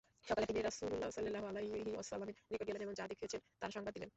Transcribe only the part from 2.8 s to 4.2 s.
এবং যা দেখেছেন তার সংবাদ দিলেন।